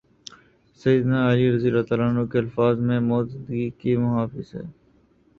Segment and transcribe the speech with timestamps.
[0.79, 1.51] سید نا علیؓ
[2.31, 4.63] کے الفاظ میں موت زندگی کی محافظ ہے۔